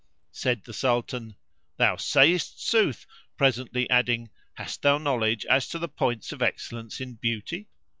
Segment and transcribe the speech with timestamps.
[0.31, 1.35] Said the Sultan,
[1.77, 3.05] "Thou sayest sooth,"
[3.37, 7.69] presently adding, "Hast thou knowledge as to the points of excellence in beauty?"